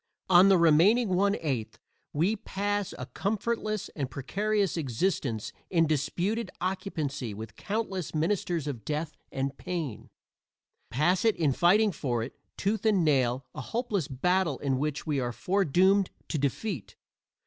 [0.31, 1.77] On the remaining one eighth
[2.11, 9.15] we pass a comfortless and precarious existence in disputed occupancy with countless ministers of death
[9.31, 10.09] and pain
[10.89, 15.19] pass it in fighting for it, tooth and nail, a hopeless battle in which we
[15.19, 16.95] are foredoomed to defeat.